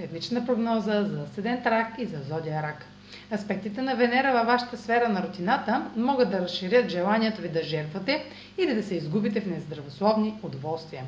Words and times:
Седмична 0.00 0.46
прогноза 0.46 1.04
за 1.04 1.26
седент 1.34 1.66
рак 1.66 1.86
и 1.98 2.06
за 2.06 2.18
зодия 2.28 2.62
рак. 2.62 2.86
Аспектите 3.32 3.82
на 3.82 3.96
Венера 3.96 4.32
във 4.32 4.46
вашата 4.46 4.76
сфера 4.76 5.08
на 5.08 5.22
рутината 5.22 5.86
могат 5.96 6.30
да 6.30 6.40
разширят 6.40 6.88
желанието 6.88 7.42
ви 7.42 7.48
да 7.48 7.62
жертвате 7.62 8.24
или 8.58 8.74
да 8.74 8.82
се 8.82 8.94
изгубите 8.94 9.40
в 9.40 9.46
нездравословни 9.46 10.34
удоволствия. 10.42 11.04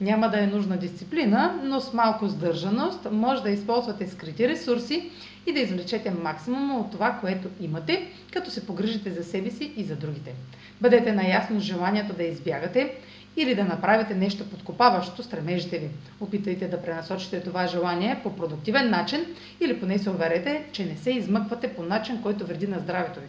Няма 0.00 0.28
да 0.28 0.40
е 0.42 0.46
нужна 0.46 0.76
дисциплина, 0.76 1.60
но 1.64 1.80
с 1.80 1.92
малко 1.92 2.28
сдържаност 2.28 3.08
може 3.10 3.42
да 3.42 3.50
използвате 3.50 4.08
скрити 4.08 4.48
ресурси 4.48 5.10
и 5.46 5.52
да 5.52 5.60
извлечете 5.60 6.10
максимума 6.10 6.78
от 6.78 6.90
това, 6.92 7.18
което 7.20 7.48
имате, 7.60 8.06
като 8.32 8.50
се 8.50 8.66
погрижите 8.66 9.10
за 9.10 9.24
себе 9.24 9.50
си 9.50 9.72
и 9.76 9.84
за 9.84 9.96
другите. 9.96 10.34
Бъдете 10.80 11.12
наясно 11.12 11.60
с 11.60 11.64
желанието 11.64 12.12
да 12.12 12.22
избягате 12.22 12.94
или 13.36 13.54
да 13.54 13.64
направите 13.64 14.14
нещо 14.14 14.50
подкопаващо 14.50 15.22
стремежите 15.22 15.78
ви. 15.78 15.88
Опитайте 16.20 16.68
да 16.68 16.82
пренасочите 16.82 17.40
това 17.40 17.66
желание 17.66 18.20
по 18.22 18.36
продуктивен 18.36 18.90
начин 18.90 19.26
или 19.60 19.80
поне 19.80 19.98
се 19.98 20.10
уверете, 20.10 20.64
че 20.72 20.84
не 20.84 20.96
се 20.96 21.10
измъквате 21.10 21.74
по 21.74 21.82
начин, 21.82 22.22
който 22.22 22.46
вреди 22.46 22.66
на 22.66 22.78
здравето 22.78 23.20
ви. 23.20 23.26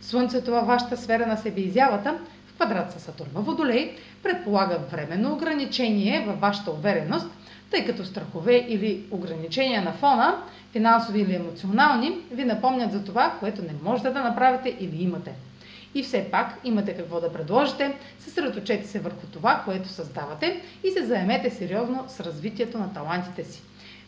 Слънцето 0.00 0.50
във 0.50 0.66
вашата 0.66 0.96
сфера 0.96 1.26
на 1.26 1.36
себеизявата 1.36 2.18
в 2.46 2.54
квадрат 2.54 2.92
с 2.92 3.02
Сатурн 3.02 3.30
Водолей 3.34 3.96
предполага 4.22 4.78
временно 4.90 5.32
ограничение 5.32 6.24
във 6.26 6.40
вашата 6.40 6.70
увереност, 6.70 7.26
тъй 7.70 7.84
като 7.84 8.04
страхове 8.04 8.66
или 8.68 9.04
ограничения 9.10 9.82
на 9.82 9.92
фона, 9.92 10.42
финансови 10.72 11.20
или 11.20 11.34
емоционални, 11.34 12.18
ви 12.30 12.44
напомнят 12.44 12.92
за 12.92 13.04
това, 13.04 13.36
което 13.40 13.62
не 13.62 13.74
можете 13.82 14.10
да 14.10 14.22
направите 14.22 14.76
или 14.80 15.02
имате. 15.02 15.32
И 15.94 16.02
все 16.02 16.28
пак 16.30 16.58
имате 16.64 16.96
какво 16.96 17.20
да 17.20 17.32
предложите, 17.32 17.96
съсредоточете 18.18 18.86
се 18.86 19.00
върху 19.00 19.26
това, 19.32 19.62
което 19.64 19.88
създавате 19.88 20.62
и 20.84 20.90
се 20.90 21.06
заемете 21.06 21.50
сериозно 21.50 22.04
с 22.08 22.20
развитието 22.20 22.78
на 22.78 22.92
талантите 22.92 23.44
си. 23.44 23.62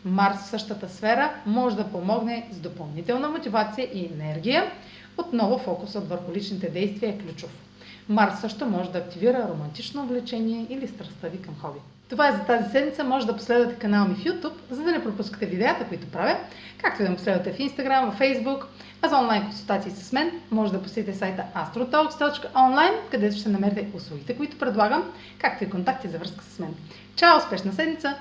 Марс 0.05 0.37
в 0.37 0.49
същата 0.49 0.89
сфера 0.89 1.33
може 1.45 1.75
да 1.75 1.91
помогне 1.91 2.47
с 2.51 2.59
допълнителна 2.59 3.29
мотивация 3.29 3.89
и 3.93 4.05
енергия. 4.05 4.71
Отново 5.17 5.57
фокусът 5.57 6.09
върху 6.09 6.33
личните 6.33 6.69
действия 6.69 7.09
е 7.09 7.17
ключов. 7.17 7.66
Марс 8.09 8.41
също 8.41 8.65
може 8.65 8.91
да 8.91 8.97
активира 8.97 9.47
романтично 9.49 10.07
влечение 10.07 10.67
или 10.69 10.87
страстта 10.87 11.27
ви 11.27 11.41
към 11.41 11.55
хоби. 11.61 11.79
Това 12.09 12.27
е 12.27 12.31
за 12.31 12.39
тази 12.39 12.71
седмица. 12.71 13.03
Може 13.03 13.27
да 13.27 13.35
последвате 13.35 13.79
канала 13.79 14.07
ми 14.07 14.15
в 14.15 14.23
YouTube, 14.23 14.53
за 14.69 14.83
да 14.83 14.91
не 14.91 15.03
пропускате 15.03 15.45
видеята, 15.45 15.85
които 15.87 16.07
правя, 16.07 16.37
както 16.77 17.01
и 17.01 17.05
да 17.05 17.11
ме 17.11 17.15
последвате 17.15 17.53
в 17.53 17.57
Instagram, 17.57 18.11
в 18.11 18.19
Facebook, 18.19 18.63
а 19.01 19.07
за 19.07 19.17
онлайн 19.17 19.43
консултации 19.43 19.91
с 19.91 20.13
мен 20.13 20.31
може 20.51 20.71
да 20.71 20.83
посетите 20.83 21.17
сайта 21.17 21.43
astrotalks.online, 21.55 22.95
където 23.11 23.37
ще 23.37 23.49
намерите 23.49 23.87
услугите, 23.93 24.37
които 24.37 24.59
предлагам, 24.59 25.03
както 25.39 25.63
и 25.63 25.69
контакти 25.69 26.07
за 26.07 26.17
връзка 26.17 26.43
с 26.43 26.59
мен. 26.59 26.75
Чао! 27.15 27.37
Успешна 27.37 27.73
седмица! 27.73 28.15